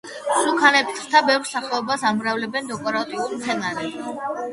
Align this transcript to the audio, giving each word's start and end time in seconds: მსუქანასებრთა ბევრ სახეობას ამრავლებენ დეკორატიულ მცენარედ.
მსუქანასებრთა 0.27 1.19
ბევრ 1.27 1.45
სახეობას 1.49 2.05
ამრავლებენ 2.11 2.71
დეკორატიულ 2.71 3.29
მცენარედ. 3.43 4.01